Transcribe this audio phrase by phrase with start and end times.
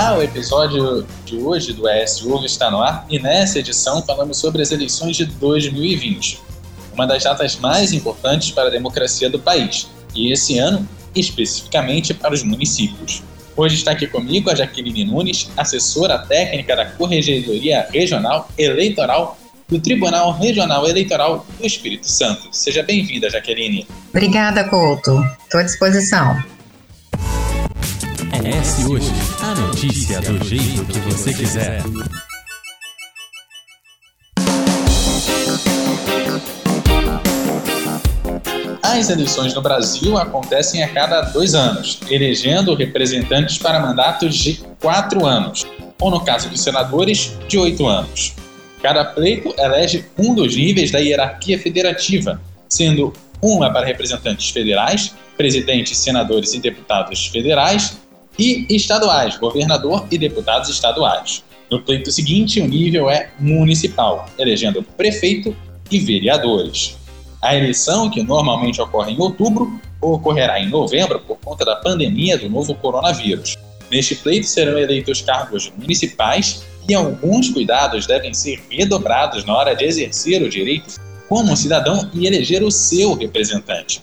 [0.00, 4.38] Olá, o episódio de hoje do ES Urvo está no ar e nessa edição falamos
[4.38, 6.40] sobre as eleições de 2020,
[6.94, 12.32] uma das datas mais importantes para a democracia do país e esse ano especificamente para
[12.32, 13.24] os municípios.
[13.56, 20.30] Hoje está aqui comigo a Jaqueline Nunes, assessora técnica da Corregedoria Regional Eleitoral do Tribunal
[20.30, 22.48] Regional Eleitoral do Espírito Santo.
[22.52, 23.84] Seja bem-vinda, Jaqueline.
[24.10, 25.20] Obrigada, Couto.
[25.42, 26.40] Estou à disposição.
[28.32, 29.10] É hoje
[29.42, 31.82] a notícia do jeito que você quiser.
[38.82, 45.24] As eleições no Brasil acontecem a cada dois anos, elegendo representantes para mandatos de quatro
[45.24, 45.66] anos,
[46.00, 48.34] ou no caso dos senadores, de oito anos.
[48.82, 55.96] Cada pleito elege um dos níveis da hierarquia federativa, sendo uma para representantes federais, presidentes,
[55.96, 57.98] senadores e deputados federais,
[58.38, 61.42] e estaduais, governador e deputados estaduais.
[61.70, 65.54] No pleito seguinte, o nível é municipal, elegendo prefeito
[65.90, 66.96] e vereadores.
[67.42, 72.48] A eleição, que normalmente ocorre em outubro, ocorrerá em novembro por conta da pandemia do
[72.48, 73.56] novo coronavírus.
[73.90, 79.84] Neste pleito serão eleitos cargos municipais e alguns cuidados devem ser redobrados na hora de
[79.84, 80.94] exercer o direito
[81.28, 84.02] como cidadão e eleger o seu representante.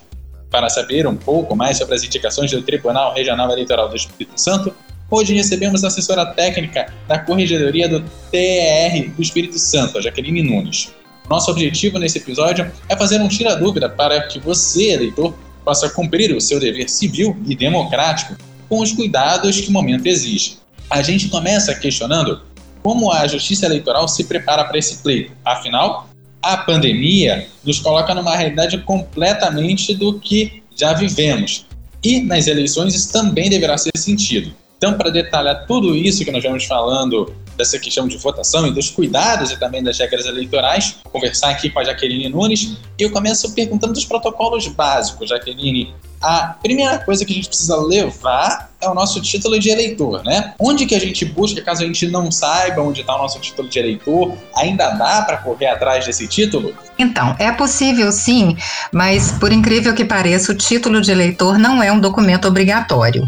[0.56, 4.74] Para saber um pouco mais sobre as indicações do Tribunal Regional Eleitoral do Espírito Santo,
[5.10, 10.94] hoje recebemos a assessora técnica da Corregedoria do TER do Espírito Santo, a Jaqueline Nunes.
[11.28, 16.40] Nosso objetivo nesse episódio é fazer um tira-dúvida para que você, eleitor, possa cumprir o
[16.40, 18.34] seu dever civil e democrático
[18.66, 20.56] com os cuidados que o momento exige.
[20.88, 22.40] A gente começa questionando
[22.82, 25.32] como a Justiça Eleitoral se prepara para esse pleito.
[25.44, 26.05] Afinal,
[26.52, 31.66] a pandemia nos coloca numa realidade completamente do que já vivemos.
[32.04, 34.52] E nas eleições isso também deverá ser sentido.
[34.78, 38.90] Então, para detalhar tudo isso que nós vamos falando dessa questão de votação e dos
[38.90, 43.52] cuidados e também das regras eleitorais, vou conversar aqui com a Jaqueline Nunes eu começo
[43.54, 45.94] perguntando dos protocolos básicos, Jaqueline.
[46.22, 50.54] A primeira coisa que a gente precisa levar é o nosso título de eleitor, né?
[50.58, 53.68] Onde que a gente busca, caso a gente não saiba onde está o nosso título
[53.68, 56.74] de eleitor, ainda dá para correr atrás desse título?
[56.98, 58.56] Então, é possível sim,
[58.92, 63.24] mas por incrível que pareça, o título de eleitor não é um documento obrigatório.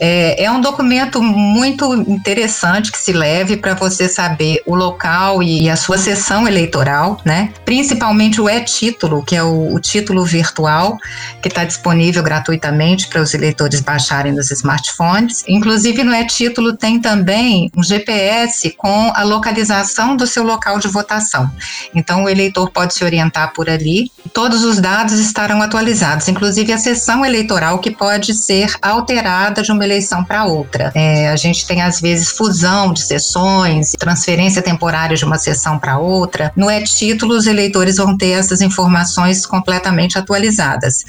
[0.00, 5.68] É, é um documento muito interessante que se leve para você saber o local e
[5.70, 7.52] a sua sessão eleitoral, né?
[7.64, 10.96] Principalmente o e-título, que é o, o título virtual,
[11.40, 15.42] que está disponível gratuitamente para os eleitores baixarem nos smartphones.
[15.48, 21.50] Inclusive, no e-título tem também um GPS com a localização do seu local de votação.
[21.94, 24.12] Então, o eleitor pode se orientar por ali.
[24.34, 29.82] Todos os dados estarão atualizados, inclusive a sessão eleitoral que pode ser alterada de uma
[29.82, 30.92] eleição para outra.
[30.94, 35.96] É, a gente tem, às vezes, fusão de sessões, transferência temporária de uma sessão para
[35.96, 36.52] outra.
[36.54, 41.04] No e-título, os eleitores vão ter essas informações completamente atualizadas.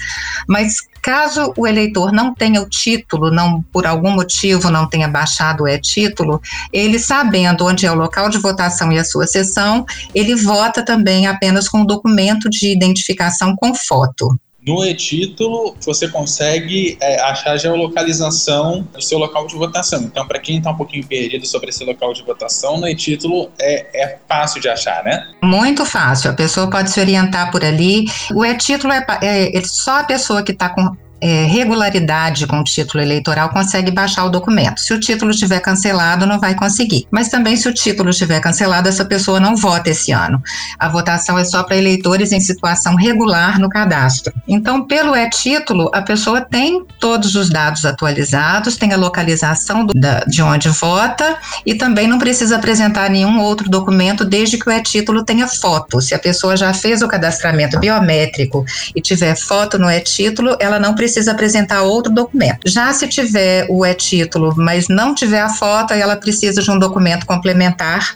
[0.48, 5.64] Mas Caso o eleitor não tenha o título, não por algum motivo não tenha baixado
[5.64, 6.40] o e-título,
[6.72, 9.84] ele sabendo onde é o local de votação e a sua sessão,
[10.14, 14.38] ele vota também apenas com um documento de identificação com foto.
[14.66, 20.02] No e-título, você consegue é, achar a geolocalização do seu local de votação.
[20.02, 23.86] Então, para quem está um pouquinho perdido sobre esse local de votação, no e-título é,
[24.02, 25.26] é fácil de achar, né?
[25.42, 26.30] Muito fácil.
[26.30, 28.04] A pessoa pode se orientar por ali.
[28.34, 32.64] O e-título é, é, é só a pessoa que está com é, regularidade com o
[32.64, 34.80] título eleitoral consegue baixar o documento.
[34.80, 37.06] Se o título estiver cancelado, não vai conseguir.
[37.10, 40.42] Mas também, se o título estiver cancelado, essa pessoa não vota esse ano.
[40.78, 44.32] A votação é só para eleitores em situação regular no cadastro.
[44.48, 50.20] Então, pelo e-título, a pessoa tem todos os dados atualizados, tem a localização do, da,
[50.20, 55.24] de onde vota e também não precisa apresentar nenhum outro documento desde que o e-título
[55.24, 56.00] tenha foto.
[56.00, 58.64] Se a pessoa já fez o cadastramento biométrico
[58.94, 62.60] e tiver foto no e-título, ela não precisa precisa apresentar outro documento.
[62.66, 67.26] Já se tiver o e-título, mas não tiver a foto, ela precisa de um documento
[67.26, 68.14] complementar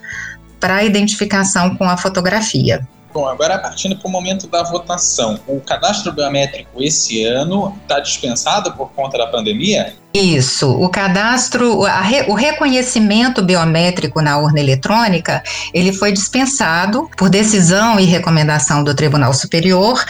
[0.61, 2.87] para identificação com a fotografia.
[3.13, 5.39] Bom, agora partindo para o momento da votação.
[5.47, 9.93] O cadastro biométrico esse ano está dispensado por conta da pandemia?
[10.17, 11.81] Isso, o cadastro,
[12.29, 19.33] o reconhecimento biométrico na urna eletrônica, ele foi dispensado por decisão e recomendação do Tribunal
[19.33, 20.01] Superior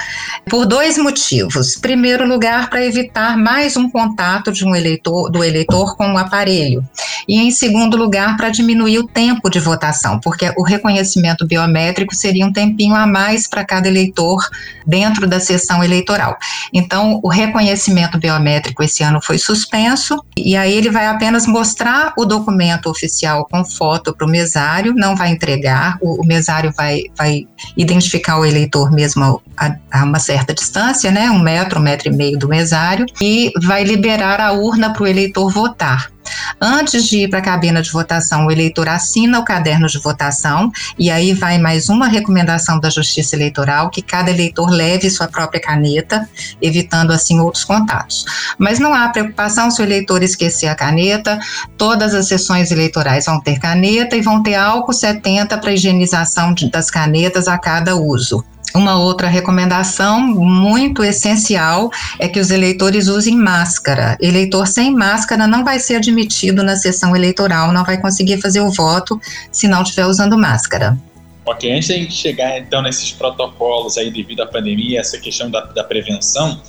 [0.48, 1.76] por dois motivos.
[1.78, 6.88] Primeiro lugar, para evitar mais um contato de um eleitor, do eleitor com o aparelho.
[7.28, 12.46] E em segundo lugar, para diminuir o tempo de votação, porque o reconhecimento biométrico seria
[12.46, 14.48] um tempinho a mais para cada eleitor
[14.86, 16.38] dentro da sessão eleitoral.
[16.72, 19.95] Então, o reconhecimento biométrico esse ano foi suspenso
[20.38, 25.16] e aí ele vai apenas mostrar o documento oficial com foto para o mesário, não
[25.16, 30.54] vai entregar, o, o, mesário vai, vai identificar o eleitor mesmo a, a, uma certa
[30.54, 34.92] distância, né, um metro, um metro e meio do mesário, e vai liberar a urna
[34.92, 36.15] para o eleitor votar.
[36.60, 40.72] Antes de ir para a cabina de votação, o eleitor assina o caderno de votação
[40.98, 45.62] e aí vai mais uma recomendação da Justiça Eleitoral que cada eleitor leve sua própria
[45.62, 46.28] caneta,
[46.62, 48.26] evitando assim outros contatos.
[48.58, 51.40] Mas não há preocupação se o eleitor esquecer a caneta,
[51.78, 56.90] todas as sessões eleitorais vão ter caneta e vão ter álcool 70 para higienização das
[56.90, 58.44] canetas a cada uso.
[58.74, 61.90] Uma outra recomendação muito essencial
[62.20, 64.18] é que os eleitores usem máscara.
[64.20, 68.72] Eleitor sem máscara não vai ser admitido na sessão eleitoral, não vai conseguir fazer o
[68.72, 69.20] voto
[69.52, 70.98] se não estiver usando máscara.
[71.46, 75.84] Ok, antes de chegar então nesses protocolos aí devido à pandemia, essa questão da, da
[75.84, 76.60] prevenção,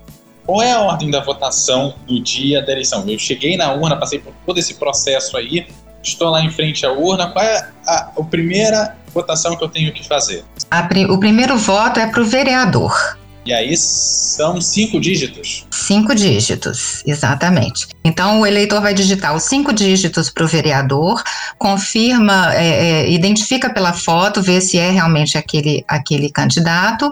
[0.45, 3.05] qual é a ordem da votação do dia da eleição?
[3.09, 5.67] Eu cheguei na urna, passei por todo esse processo aí,
[6.09, 9.93] estou lá em frente à urna, qual é a, a primeira votação que eu tenho
[9.93, 10.45] que fazer?
[11.09, 12.95] O primeiro voto é para o vereador.
[13.45, 15.67] E aí são cinco dígitos.
[15.71, 17.87] Cinco dígitos, exatamente.
[18.05, 21.23] Então o eleitor vai digitar os cinco dígitos para o vereador,
[21.57, 22.67] confirma, é,
[23.05, 27.09] é, identifica pela foto, vê se é realmente aquele, aquele candidato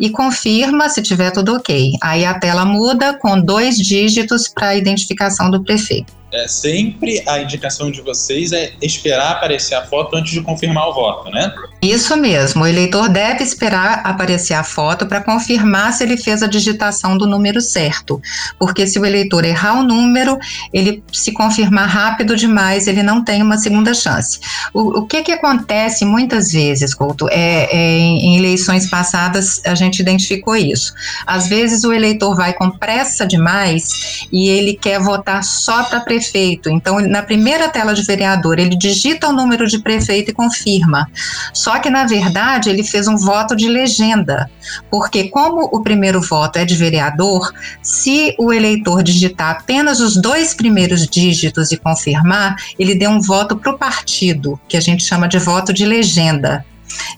[0.00, 1.92] e confirma se tiver tudo ok.
[2.02, 7.38] Aí a tela muda com dois dígitos para a identificação do prefeito é, sempre a
[7.38, 11.54] indicação de vocês é esperar aparecer a foto antes de confirmar o voto, né?
[11.80, 16.46] Isso mesmo, o eleitor deve esperar aparecer a foto para confirmar se ele fez a
[16.46, 18.20] digitação do número certo,
[18.58, 20.38] porque se o eleitor errar o número,
[20.72, 24.40] ele se confirmar rápido demais, ele não tem uma segunda chance.
[24.72, 30.00] O, o que que acontece muitas vezes, Couto, é, é, em eleições passadas a gente
[30.00, 30.92] identificou isso.
[31.26, 36.23] Às vezes o eleitor vai com pressa demais e ele quer votar só para prefeito
[36.24, 36.70] prefeito.
[36.70, 41.08] Então, na primeira tela de vereador, ele digita o número de prefeito e confirma.
[41.52, 44.50] Só que, na verdade, ele fez um voto de legenda,
[44.90, 50.54] porque, como o primeiro voto é de vereador, se o eleitor digitar apenas os dois
[50.54, 55.28] primeiros dígitos e confirmar, ele deu um voto para o partido, que a gente chama
[55.28, 56.64] de voto de legenda.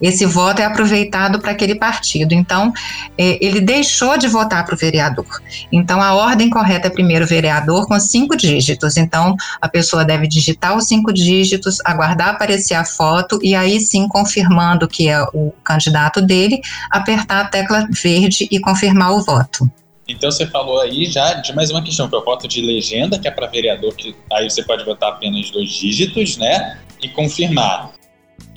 [0.00, 2.32] Esse voto é aproveitado para aquele partido.
[2.32, 2.72] Então,
[3.16, 5.26] é, ele deixou de votar para o vereador.
[5.72, 8.96] Então, a ordem correta é primeiro vereador com cinco dígitos.
[8.96, 14.08] Então, a pessoa deve digitar os cinco dígitos, aguardar aparecer a foto e aí sim,
[14.08, 16.60] confirmando que é o candidato dele,
[16.90, 19.70] apertar a tecla verde e confirmar o voto.
[20.08, 23.18] Então você falou aí já de mais uma questão, que é o voto de legenda,
[23.18, 26.78] que é para vereador, que aí você pode votar apenas dois dígitos, né?
[27.02, 27.90] E confirmar.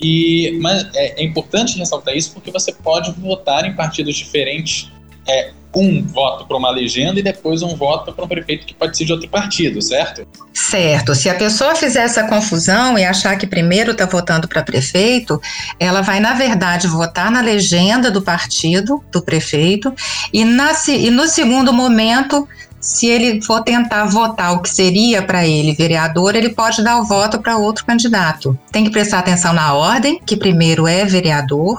[0.02, 4.90] E, mas é, é, importante ressaltar isso porque você pode votar em partidos diferentes.
[5.28, 8.96] É, um voto para uma legenda e depois um voto para um prefeito que pode
[8.96, 10.26] ser de outro partido, certo?
[10.52, 11.14] Certo.
[11.14, 15.40] Se a pessoa fizer essa confusão e achar que primeiro está votando para prefeito,
[15.78, 19.94] ela vai, na verdade, votar na legenda do partido, do prefeito,
[20.32, 22.48] e, e no segundo momento
[22.80, 27.04] se ele for tentar votar o que seria para ele vereador, ele pode dar o
[27.04, 28.58] voto para outro candidato.
[28.72, 31.76] Tem que prestar atenção na ordem, que primeiro é vereador,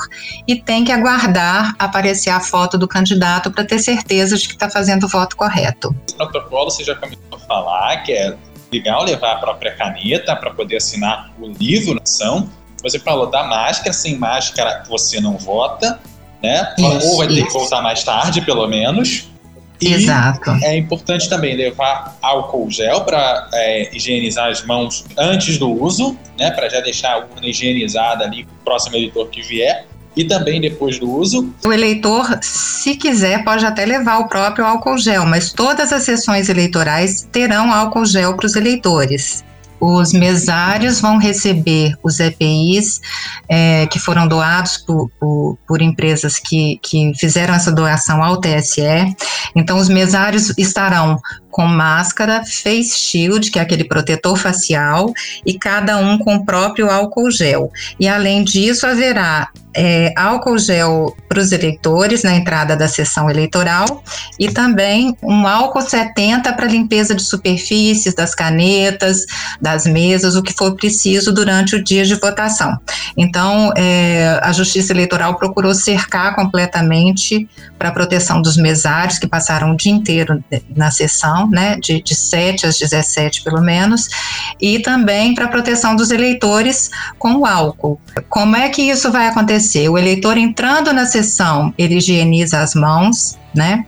[0.47, 4.69] e tem que aguardar aparecer a foto do candidato para ter certeza de que está
[4.69, 5.95] fazendo o voto correto.
[6.11, 8.37] O protocolo você já começou a falar que é
[8.71, 12.47] legal levar a própria caneta para poder assinar o livro na ação.
[12.83, 15.99] Você falou da máscara, sem máscara você não vota,
[16.43, 16.73] né?
[16.77, 19.30] Isso, Ou vai ter que voltar mais tarde, pelo menos.
[19.81, 20.51] E Exato.
[20.61, 26.51] É importante também levar álcool gel para é, higienizar as mãos antes do uso, né,
[26.51, 29.87] para já deixar a urna higienizada ali para o próximo eleitor que vier.
[30.15, 31.53] E também depois do uso.
[31.65, 36.49] O eleitor, se quiser, pode até levar o próprio álcool gel, mas todas as sessões
[36.49, 39.41] eleitorais terão álcool gel para os eleitores.
[39.81, 43.01] Os mesários vão receber os EPIs
[43.49, 49.15] é, que foram doados por, por, por, empresas que, que fizeram essa doação ao TSE.
[49.55, 51.19] Então, os mesários estarão
[51.51, 55.13] com máscara, face shield, que é aquele protetor facial,
[55.45, 57.71] e cada um com o próprio álcool gel.
[57.99, 64.03] E além disso, haverá é, álcool gel para os eleitores na entrada da sessão eleitoral
[64.37, 69.25] e também um álcool 70 para limpeza de superfícies, das canetas,
[69.61, 72.77] das mesas, o que for preciso durante o dia de votação.
[73.15, 79.71] Então, é, a Justiça Eleitoral procurou cercar completamente para a proteção dos mesários que passaram
[79.71, 80.43] o dia inteiro
[80.75, 84.07] na sessão, né, de, de 7 às 17 pelo menos,
[84.59, 87.99] e também para a proteção dos eleitores com o álcool.
[88.29, 89.89] Como é que isso vai acontecer?
[89.89, 93.85] O eleitor entrando na sessão, ele higieniza as mãos, né?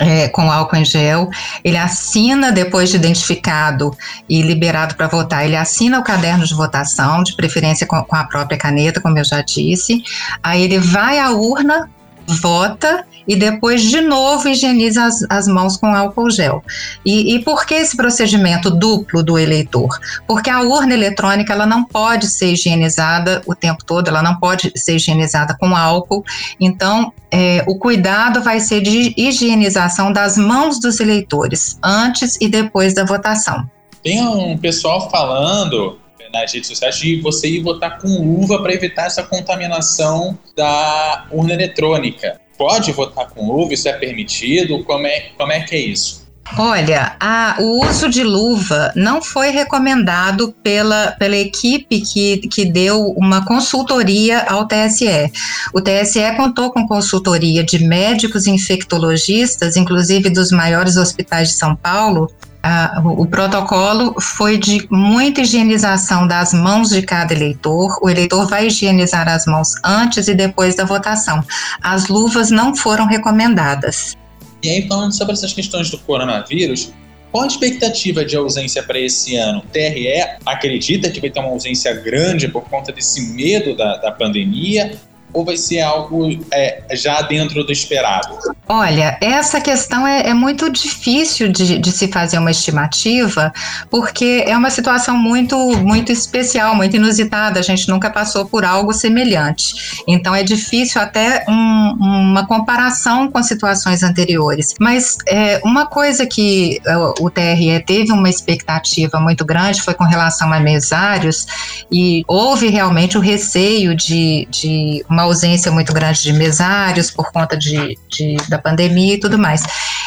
[0.00, 1.28] é, com álcool em gel,
[1.64, 3.96] ele assina, depois de identificado
[4.28, 8.24] e liberado para votar, ele assina o caderno de votação, de preferência com, com a
[8.24, 10.02] própria caneta, como eu já disse,
[10.42, 11.90] aí ele vai à urna,
[12.28, 16.62] vota e depois de novo higieniza as, as mãos com álcool gel.
[17.04, 19.98] E, e, por que esse procedimento duplo do eleitor?
[20.26, 24.72] Porque a urna eletrônica ela não pode ser higienizada o tempo todo, ela não pode
[24.76, 26.24] ser higienizada com álcool.
[26.60, 32.94] Então, é, o cuidado vai ser de higienização das mãos dos eleitores antes e depois
[32.94, 33.68] da votação.
[34.02, 35.98] Tem um pessoal falando
[36.40, 41.54] nas redes sociais de você ir votar com luva para evitar essa contaminação da urna
[41.54, 42.40] eletrônica.
[42.58, 43.74] Pode votar com luva?
[43.74, 44.82] Isso é permitido?
[44.84, 46.26] Como é, como é que é isso?
[46.56, 53.08] Olha, a, o uso de luva não foi recomendado pela, pela equipe que, que deu
[53.16, 55.32] uma consultoria ao TSE.
[55.74, 62.30] O TSE contou com consultoria de médicos infectologistas, inclusive dos maiores hospitais de São Paulo,
[62.68, 67.96] ah, o protocolo foi de muita higienização das mãos de cada eleitor.
[68.02, 71.44] O eleitor vai higienizar as mãos antes e depois da votação.
[71.80, 74.16] As luvas não foram recomendadas.
[74.64, 76.92] E aí, falando sobre essas questões do coronavírus,
[77.30, 79.60] qual a expectativa de ausência para esse ano?
[79.60, 80.08] O TRE
[80.44, 84.98] acredita que vai ter uma ausência grande por conta desse medo da, da pandemia?
[85.32, 88.36] Ou vai ser algo é, já dentro do esperado?
[88.68, 93.52] Olha, essa questão é, é muito difícil de, de, se fazer uma estimativa,
[93.90, 97.60] porque é uma situação muito, muito especial, muito inusitada.
[97.60, 100.02] A gente nunca passou por algo semelhante.
[100.08, 101.52] Então é difícil até um,
[102.00, 104.74] uma comparação com situações anteriores.
[104.80, 110.04] Mas é, uma coisa que é, o TRE teve uma expectativa muito grande foi com
[110.04, 111.46] relação a mesários,
[111.90, 117.56] e houve realmente o receio de, de uma ausência muito grande de mesários por conta
[117.56, 119.62] de, de, da pandemia e tudo mais.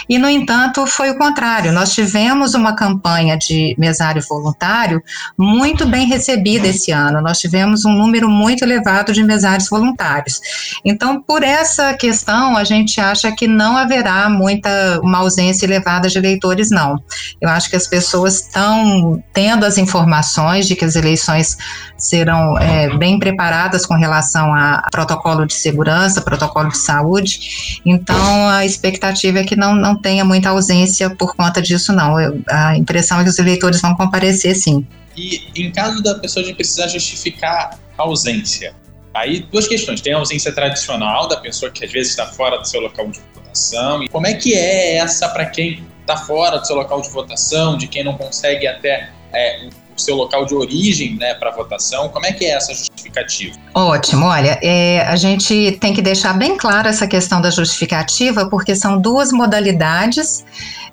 [0.09, 1.71] E, no entanto, foi o contrário.
[1.71, 5.01] Nós tivemos uma campanha de mesário voluntário
[5.37, 7.21] muito bem recebida esse ano.
[7.21, 10.41] Nós tivemos um número muito elevado de mesários voluntários.
[10.83, 16.17] Então, por essa questão, a gente acha que não haverá muita uma ausência elevada de
[16.17, 17.01] eleitores, não.
[17.39, 21.57] Eu acho que as pessoas estão tendo as informações de que as eleições
[21.97, 27.81] serão é, bem preparadas com relação a protocolo de segurança, protocolo de saúde.
[27.85, 32.19] Então, a expectativa é que não, não tenha muita ausência por conta disso, não.
[32.19, 34.85] Eu, a impressão é que os eleitores vão comparecer, sim.
[35.15, 38.75] E em caso da pessoa de precisar justificar a ausência,
[39.13, 40.01] aí duas questões.
[40.01, 43.19] Tem a ausência tradicional da pessoa que às vezes está fora do seu local de
[43.33, 44.03] votação.
[44.03, 47.77] E como é que é essa para quem está fora do seu local de votação,
[47.77, 52.09] de quem não consegue até é, seu local de origem né, para votação?
[52.09, 53.55] Como é que é essa justificativa?
[53.73, 58.75] Ótimo, olha, é, a gente tem que deixar bem clara essa questão da justificativa, porque
[58.75, 60.43] são duas modalidades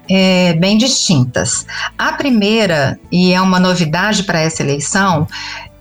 [0.08, 1.66] é, bem distintas.
[1.98, 5.26] A primeira, e é uma novidade para essa eleição,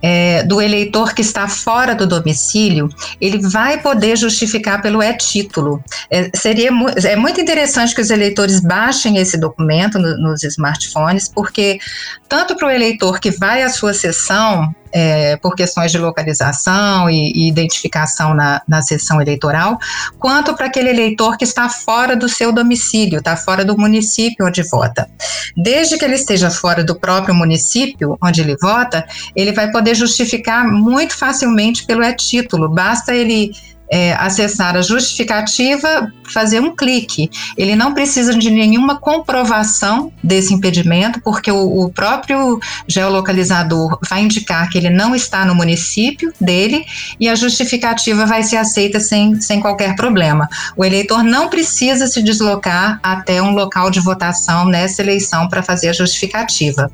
[0.08, 2.88] é, do eleitor que está fora do domicílio,
[3.20, 5.82] ele vai poder justificar pelo e-título.
[6.08, 11.28] É, seria mu é muito interessante que os eleitores baixem esse documento no, nos smartphones,
[11.28, 11.80] porque
[12.28, 17.30] tanto para o eleitor que vai à sua sessão é, por questões de localização e,
[17.34, 19.78] e identificação na, na sessão eleitoral,
[20.18, 24.62] quanto para aquele eleitor que está fora do seu domicílio, está fora do município onde
[24.62, 25.06] vota.
[25.54, 30.66] Desde que ele esteja fora do próprio município onde ele vota, ele vai poder justificar
[30.66, 33.52] muito facilmente pelo e-título, basta ele
[33.90, 37.30] é, acessar a justificativa, fazer um clique.
[37.56, 44.68] Ele não precisa de nenhuma comprovação desse impedimento, porque o, o, próprio geolocalizador vai indicar
[44.68, 46.84] que ele não está no município dele
[47.18, 50.48] e a justificativa vai ser aceita sem, sem qualquer problema.
[50.76, 55.88] O eleitor não precisa se deslocar até um local de votação nessa eleição para fazer
[55.88, 56.90] a justificativa.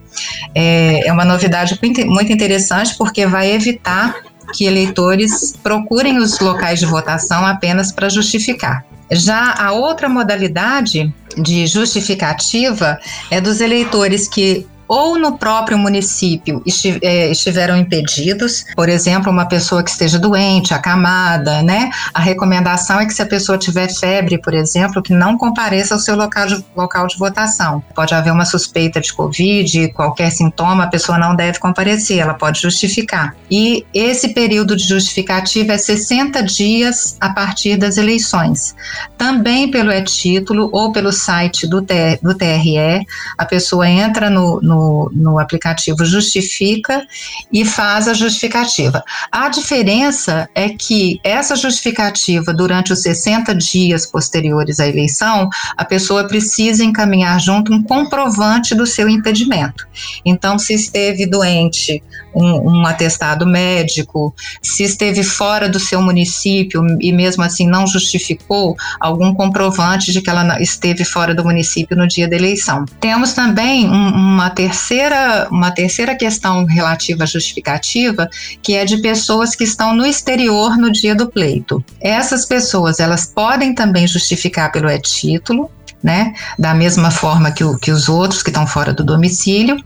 [0.54, 4.14] É, é uma novidade muito interessante, porque vai evitar
[4.52, 8.84] que eleitores procurem os locais de votação apenas para justificar.
[9.10, 12.98] Já a outra modalidade de justificativa
[13.30, 16.62] é dos eleitores que ou no próprio município
[17.00, 21.88] é, estiveram impedidos, por exemplo, uma pessoa que esteja doente, acamada, né?
[22.12, 26.00] A recomendação é que se a pessoa tiver febre, por exemplo, que não compareça ao
[26.00, 27.82] seu local de, local de votação.
[27.94, 32.60] Pode haver uma suspeita de Covid, qualquer sintoma, a pessoa não deve comparecer, ela pode
[32.60, 33.34] justificar.
[33.50, 38.74] E esse período de justificativa é 60 dias a partir das eleições.
[39.16, 43.06] Também pelo e-título ou pelo site do, do TRE,
[43.38, 44.81] a pessoa entra no, no
[45.12, 47.06] no, aplicativo Justifica
[47.52, 49.02] e faz a justificativa.
[49.30, 56.26] A diferença é que essa justificativa, durante os 60 dias posteriores à eleição, a pessoa
[56.26, 59.86] precisa encaminhar junto um comprovante do seu impedimento.
[60.24, 62.02] Então, se esteve doente,
[62.34, 68.76] um, um atestado médico, se esteve fora do seu município e mesmo assim não justificou
[69.00, 72.84] algum comprovante de que ela esteve fora do município no dia da eleição.
[73.00, 78.28] Temos também um, uma terceira uma terceira questão relativa à justificativa,
[78.62, 81.84] que é de pessoas que estão no exterior no dia do pleito.
[82.00, 85.70] Essas pessoas, elas podem também justificar pelo e-título,
[86.02, 86.34] né?
[86.58, 89.76] Da mesma forma que, o, que os outros que estão fora do domicílio,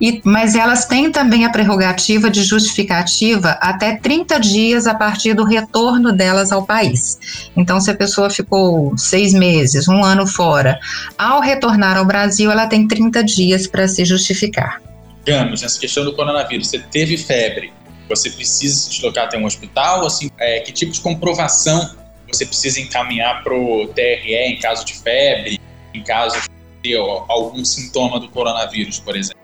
[0.00, 5.44] e, mas elas têm também a prerrogativa de justificativa até 30 dias a partir do
[5.44, 7.18] retorno delas ao país.
[7.56, 10.78] Então, se a pessoa ficou seis meses, um ano fora,
[11.18, 14.80] ao retornar ao Brasil, ela tem 30 dias para se justificar.
[15.24, 17.72] Digamos, nessa questão do coronavírus, você teve febre,
[18.08, 20.06] você precisa se deslocar até um hospital?
[20.06, 21.94] Assim, é, que tipo de comprovação
[22.30, 25.60] você precisa encaminhar para o TRE em caso de febre,
[25.94, 26.36] em caso
[26.82, 29.43] de algum sintoma do coronavírus, por exemplo.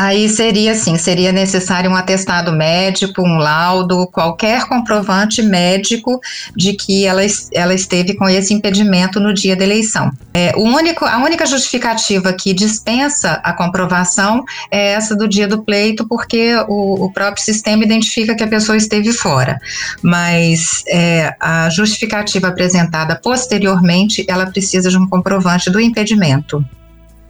[0.00, 6.18] Aí seria assim, seria necessário um atestado médico, um laudo, qualquer comprovante médico
[6.56, 7.20] de que ela,
[7.52, 10.10] ela esteve com esse impedimento no dia da eleição.
[10.32, 15.62] É, o único, a única justificativa que dispensa a comprovação é essa do dia do
[15.62, 19.58] pleito, porque o, o próprio sistema identifica que a pessoa esteve fora.
[20.02, 26.64] Mas é, a justificativa apresentada posteriormente, ela precisa de um comprovante do impedimento.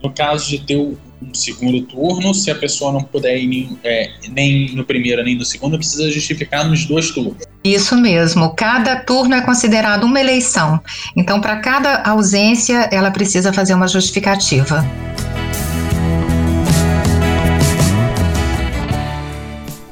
[0.03, 0.77] No caso de ter
[1.21, 5.35] no segundo turno, se a pessoa não puder ir nem, é, nem no primeiro nem
[5.35, 7.43] no segundo, precisa justificar nos dois turnos.
[7.63, 10.79] Isso mesmo, cada turno é considerado uma eleição.
[11.15, 14.83] Então, para cada ausência, ela precisa fazer uma justificativa.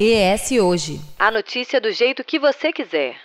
[0.00, 1.00] ES Hoje.
[1.18, 3.16] A notícia do jeito que você quiser.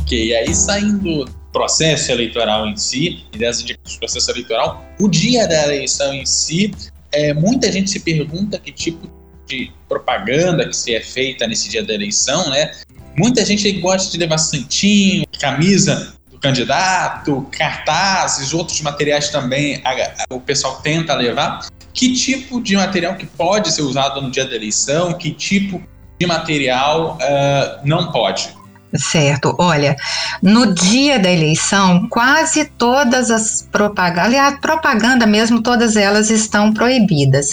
[0.00, 5.46] Ok, aí saindo processo eleitoral em si e das indicações do processo eleitoral, o dia
[5.46, 6.72] da eleição em si,
[7.12, 9.10] é, muita gente se pergunta que tipo
[9.46, 12.70] de propaganda que se é feita nesse dia da eleição, né?
[13.16, 20.34] Muita gente gosta de levar santinho, camisa do candidato, cartazes, outros materiais também a, a,
[20.34, 21.66] o pessoal tenta levar.
[21.92, 25.14] Que tipo de material que pode ser usado no dia da eleição?
[25.14, 25.82] Que tipo
[26.20, 28.50] de material uh, não pode?
[28.94, 29.54] Certo.
[29.58, 29.96] Olha,
[30.42, 37.52] no dia da eleição, quase todas as propagandas, aliás, propaganda mesmo, todas elas estão proibidas.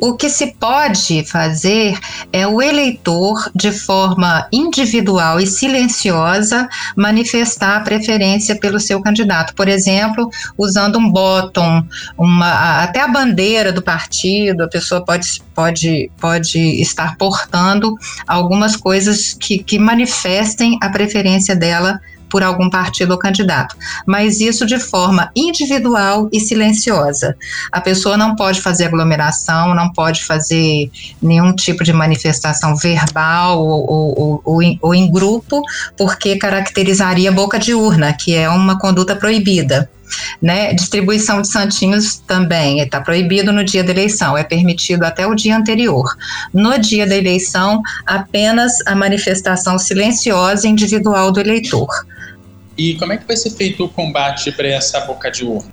[0.00, 1.98] O que se pode fazer
[2.32, 9.54] é o eleitor, de forma individual e silenciosa, manifestar a preferência pelo seu candidato.
[9.54, 11.84] Por exemplo, usando um bottom,
[12.16, 17.94] uma, até a bandeira do partido, a pessoa pode, pode, pode estar portando
[18.28, 24.66] algumas coisas que, que manifestem a preferência dela por algum partido ou candidato, mas isso
[24.66, 27.36] de forma individual e silenciosa.
[27.70, 30.90] A pessoa não pode fazer aglomeração, não pode fazer
[31.22, 35.62] nenhum tipo de manifestação verbal ou, ou, ou, em, ou em grupo,
[35.96, 39.88] porque caracterizaria boca de urna, que é uma conduta proibida.
[40.40, 40.72] Né?
[40.74, 45.56] Distribuição de santinhos também está proibido no dia da eleição, é permitido até o dia
[45.56, 46.04] anterior.
[46.52, 51.88] No dia da eleição, apenas a manifestação silenciosa individual do eleitor.
[52.76, 55.72] E como é que vai ser feito o combate para essa boca de urna?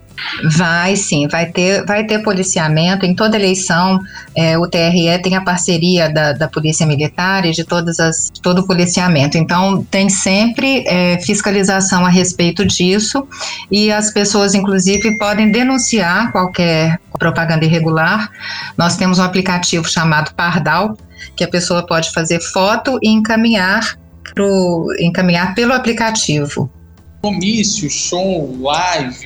[0.57, 3.05] Vai sim, vai ter, vai ter policiamento.
[3.05, 3.99] Em toda eleição,
[4.35, 8.59] é, o TRE tem a parceria da, da Polícia Militar e de todas as, todo
[8.59, 9.37] o policiamento.
[9.37, 13.27] Então, tem sempre é, fiscalização a respeito disso
[13.71, 18.29] e as pessoas, inclusive, podem denunciar qualquer propaganda irregular.
[18.77, 20.97] Nós temos um aplicativo chamado Pardal,
[21.35, 23.97] que a pessoa pode fazer foto e encaminhar,
[24.33, 26.69] pro, encaminhar pelo aplicativo
[27.23, 29.25] comício, show, live,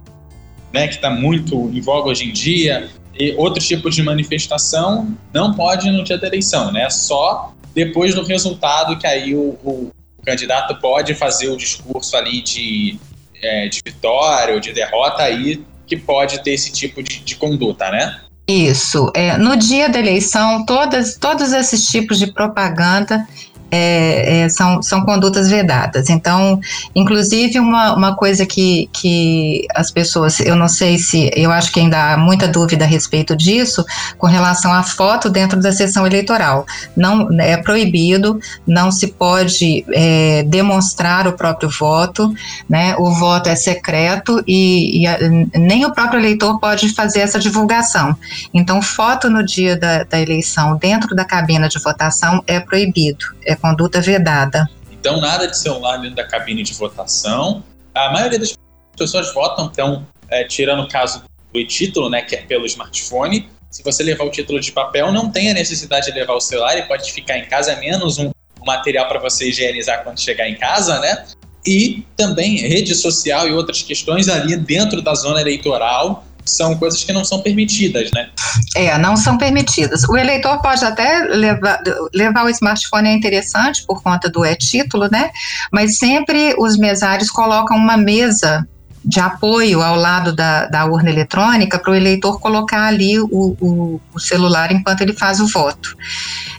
[0.74, 5.54] né, que está muito em voga hoje em dia, e outros tipos de manifestação, não
[5.54, 6.90] pode no dia da eleição, né?
[6.90, 12.42] Só depois do resultado que aí o, o, o candidato pode fazer o discurso ali
[12.42, 13.00] de,
[13.42, 17.90] é, de vitória ou de derrota, aí que pode ter esse tipo de, de conduta,
[17.90, 18.20] né?
[18.48, 19.12] Isso.
[19.14, 23.28] É, no dia da eleição, todas, todos esses tipos de propaganda
[23.72, 26.10] é, é, são, são condutas vedadas.
[26.10, 26.60] Então,
[26.96, 31.80] inclusive, uma, uma coisa que, que as pessoas, eu não sei se, eu acho que
[31.80, 33.86] ainda há muita dúvida a respeito disso,
[34.18, 36.66] com relação à foto dentro da sessão eleitoral.
[36.96, 42.34] Não é proibido, não se pode é, demonstrar o próprio voto,
[42.70, 42.96] né?
[42.98, 45.18] O voto é secreto e, e a,
[45.56, 48.16] nem o próprio eleitor pode fazer essa divulgação.
[48.54, 53.57] Então, foto no dia da, da eleição dentro da cabina de votação é proibido, é
[53.58, 54.70] conduta vedada.
[54.92, 57.64] Então, nada de celular dentro da cabine de votação.
[57.94, 58.54] A maioria das
[58.96, 63.50] pessoas votam, então, é, tirando o caso do e-título, né, que é pelo smartphone.
[63.70, 66.78] Se você levar o título de papel, não tem a necessidade de levar o celular
[66.78, 68.32] e pode ficar em casa, menos um
[68.66, 71.26] material para você higienizar quando chegar em casa, né?
[71.66, 77.14] E também rede social e outras questões ali dentro da zona eleitoral são coisas que
[77.14, 78.30] não são permitidas, né?
[78.76, 80.04] É, não são permitidas.
[80.04, 81.82] O eleitor pode até levar,
[82.14, 85.32] levar o smartphone, é interessante por conta do e-título, né?
[85.72, 88.68] Mas sempre os mesários colocam uma mesa
[89.08, 94.02] de apoio ao lado da, da urna eletrônica para o eleitor colocar ali o, o,
[94.14, 95.96] o, celular enquanto ele faz o voto.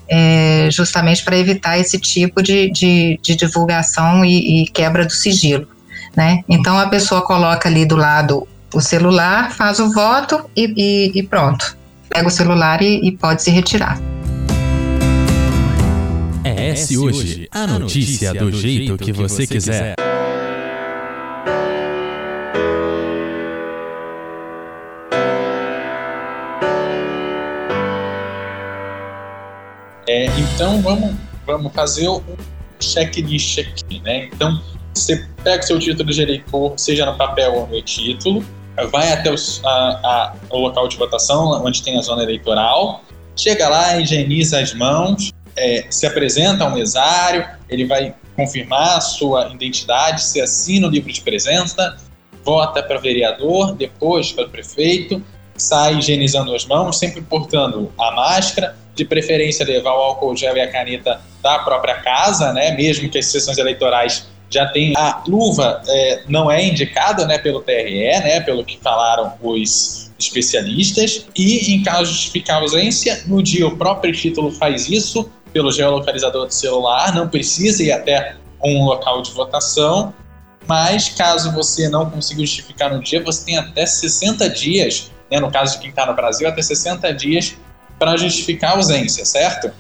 [0.09, 5.69] É, justamente para evitar esse tipo de, de, de divulgação e, e quebra do sigilo.
[6.17, 6.43] Né?
[6.49, 11.23] Então a pessoa coloca ali do lado o celular, faz o voto e, e, e
[11.23, 11.77] pronto.
[12.09, 13.99] Pega o celular e, e, pode se retirar.
[16.45, 19.95] É esse hoje, a notícia do jeito que você quiser.
[30.09, 31.15] É, então vamos,
[31.47, 32.23] vamos fazer um
[32.81, 34.31] checklist aqui, né?
[34.33, 34.63] Então
[34.95, 38.43] você pega o seu título de eleitor, seja no papel ou no título,
[38.87, 43.03] vai até os, a, a, o local de votação, onde tem a zona eleitoral,
[43.37, 49.49] chega lá, higieniza as mãos, é, se apresenta ao mesário, ele vai confirmar a sua
[49.49, 51.97] identidade, se assina o livro de presença,
[52.45, 55.23] vota para vereador, depois para prefeito,
[55.57, 60.61] sai higienizando as mãos, sempre portando a máscara, de preferência levar o álcool gel e
[60.61, 62.73] a caneta da própria casa, né?
[62.73, 67.61] Mesmo que as sessões eleitorais já tem a luva é, não é indicada né, pelo
[67.61, 73.77] TRE, né, pelo que falaram os especialistas, e em caso de ausência, no dia o
[73.77, 79.31] próprio título faz isso pelo geolocalizador do celular, não precisa ir até um local de
[79.31, 80.13] votação,
[80.67, 85.51] mas caso você não consiga justificar no dia, você tem até 60 dias, né, no
[85.51, 87.55] caso de quem está no Brasil, até 60 dias
[87.99, 89.71] para justificar a ausência, certo?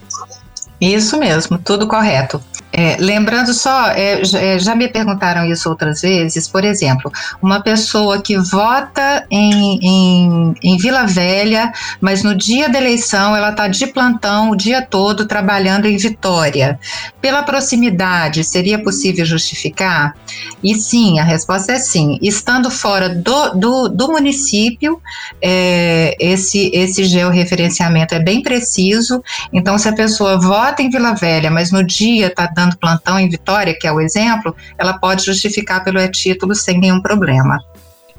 [0.80, 2.42] Isso mesmo, tudo correto.
[2.72, 8.20] É, lembrando só, é, é, já me perguntaram isso outras vezes, por exemplo, uma pessoa
[8.20, 13.86] que vota em, em, em Vila Velha, mas no dia da eleição ela está de
[13.86, 16.78] plantão o dia todo trabalhando em Vitória.
[17.20, 20.14] Pela proximidade, seria possível justificar?
[20.62, 22.18] E sim, a resposta é sim.
[22.20, 25.00] Estando fora do, do, do município,
[25.40, 31.50] é, esse, esse georreferenciamento é bem preciso, então se a pessoa vota em Vila Velha,
[31.50, 35.84] mas no dia está dando plantão em Vitória, que é o exemplo, ela pode justificar
[35.84, 37.56] pelo e-título sem nenhum problema.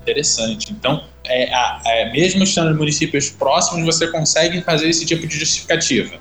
[0.01, 0.71] Interessante.
[0.71, 1.49] Então, é,
[1.85, 6.15] é, mesmo estando em municípios próximos, você consegue fazer esse tipo de justificativa?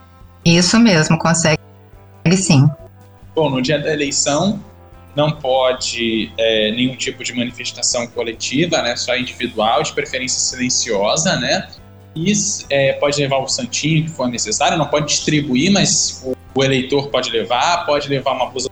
[0.44, 1.58] Isso mesmo, consegue
[2.36, 2.68] sim.
[3.34, 4.60] Bom, no dia da eleição,
[5.14, 11.68] não pode é, nenhum tipo de manifestação coletiva, né, só individual, de preferência silenciosa, né?
[12.16, 12.32] E
[12.68, 17.08] é, pode levar o santinho que for necessário, não pode distribuir, mas o o eleitor
[17.08, 18.68] pode levar, pode levar uma blusa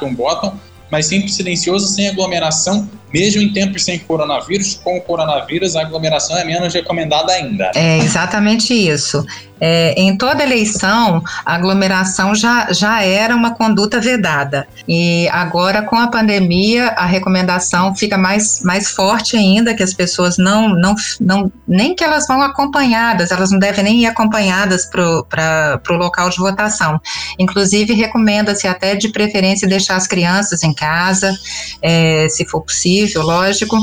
[0.00, 0.58] com um bottom,
[0.90, 4.80] mas sempre silencioso, sem aglomeração, mesmo em tempos sem coronavírus.
[4.82, 7.70] Com o coronavírus, a aglomeração é menos recomendada ainda.
[7.72, 9.24] É exatamente isso.
[9.60, 14.66] É, em toda eleição, a aglomeração já, já era uma conduta vedada.
[14.86, 20.36] E agora, com a pandemia, a recomendação fica mais, mais forte ainda, que as pessoas
[20.36, 21.52] não, não, não.
[21.68, 26.38] Nem que elas vão acompanhadas, elas não devem nem ir acompanhadas para o local de
[26.38, 27.00] votação.
[27.38, 31.32] Inclusive, recomenda-se até de preferência deixar as crianças em casa,
[31.80, 33.78] é, se for possível, lógico,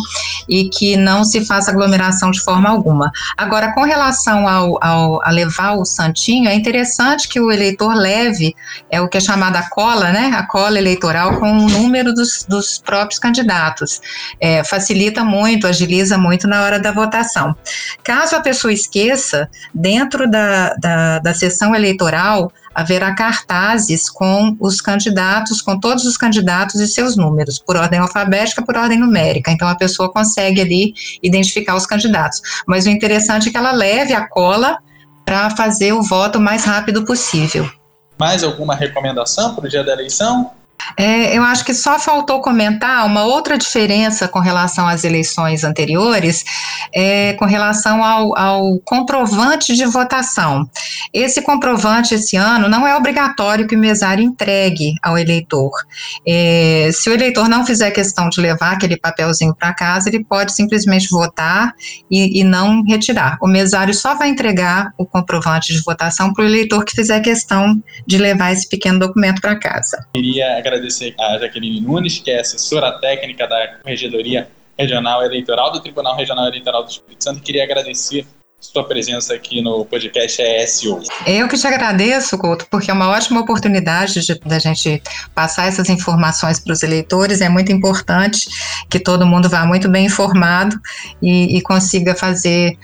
[0.48, 3.12] e que não se faça aglomeração de forma alguma.
[3.38, 8.56] Agora, com relação ao, ao a levar o santinho, é interessante que o eleitor leve
[8.90, 10.32] é o que é chamada cola, né?
[10.34, 14.02] A cola eleitoral com o número dos, dos próprios candidatos.
[14.40, 17.56] É, facilita muito, agiliza muito na hora da votação.
[18.04, 25.62] Caso a pessoa esqueça, dentro da, da, da sessão eleitoral, haverá cartazes com os candidatos,
[25.62, 29.52] com todos os candidatos e seus números, por ordem alfabética, por ordem numérica.
[29.52, 32.42] Então a pessoa consegue ali identificar os candidatos.
[32.66, 34.78] Mas o interessante é que ela leve a cola
[35.26, 37.70] para fazer o voto o mais rápido possível.
[38.18, 40.52] Mais alguma recomendação para o dia da eleição?
[40.98, 46.44] É, eu acho que só faltou comentar uma outra diferença com relação às eleições anteriores,
[46.94, 50.70] é, com relação ao, ao, comprovante de votação.
[51.14, 55.72] Esse comprovante, esse ano, não é obrigatório que o mesário entregue ao eleitor.
[56.28, 60.54] É, se o eleitor não fizer questão de levar aquele papelzinho para casa, ele pode
[60.54, 61.74] simplesmente votar
[62.10, 63.38] e, e não retirar.
[63.42, 67.82] O mesário só vai entregar o comprovante de votação para o eleitor que fizer questão
[68.06, 70.06] de levar esse pequeno documento para casa.
[70.14, 76.16] Queria agradecer a Jaqueline Nunes, que é assessora técnica da Corregedoria Regional Eleitoral do Tribunal
[76.16, 77.42] Regional Eleitoral do Espírito Santo.
[77.42, 78.26] Queria agradecer
[78.60, 81.00] sua presença aqui no podcast ESO.
[81.26, 85.02] Eu que te agradeço, Couto, porque é uma ótima oportunidade da gente
[85.34, 87.42] passar essas informações para os eleitores.
[87.42, 88.48] É muito importante
[88.88, 90.80] que todo mundo vá muito bem informado
[91.22, 92.78] e, e consiga fazer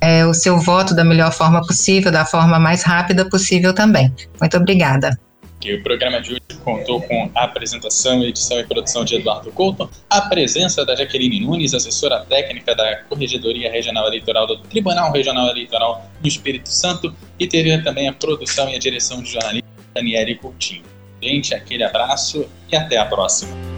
[0.00, 4.12] é, o seu voto da melhor forma possível, da forma mais rápida possível também.
[4.40, 5.10] Muito obrigada
[5.60, 9.90] que o programa de hoje contou com a apresentação, edição e produção de Eduardo Couto,
[10.08, 16.08] a presença da Jaqueline Nunes, assessora técnica da Corregedoria Regional Eleitoral do Tribunal Regional Eleitoral
[16.20, 20.84] do Espírito Santo, e teve também a produção e a direção de jornalista Daniele Coutinho.
[21.22, 23.77] Gente, aquele abraço e até a próxima.